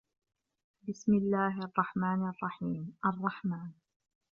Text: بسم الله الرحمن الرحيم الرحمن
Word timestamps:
بسم 0.87 1.13
الله 1.13 1.59
الرحمن 1.65 2.29
الرحيم 2.29 2.95
الرحمن 3.05 3.71